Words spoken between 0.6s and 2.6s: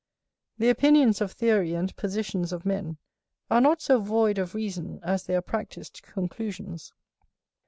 opinions of theory, and positions